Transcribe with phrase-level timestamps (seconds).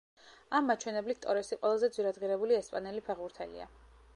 [0.59, 3.71] ამ მაჩვენებლით ტორესი ყველაზე ძვირადღირებული ესპანელი ფეხბურთელია.